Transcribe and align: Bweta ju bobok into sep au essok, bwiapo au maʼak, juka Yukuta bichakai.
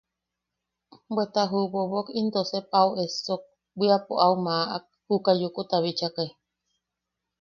Bweta 1.13 1.41
ju 1.51 1.61
bobok 1.73 2.07
into 2.21 2.41
sep 2.51 2.67
au 2.81 2.89
essok, 3.03 3.41
bwiapo 3.77 4.13
au 4.25 4.33
maʼak, 4.45 4.83
juka 5.07 5.31
Yukuta 5.41 5.77
bichakai. 5.83 6.29